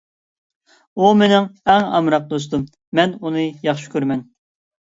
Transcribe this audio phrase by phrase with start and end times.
[1.01, 2.65] ئۇ مېنىڭ ئەڭ ئامراق دوستۇم.
[3.01, 4.29] مەن ئۇنى ياخشى كۆرىمەن.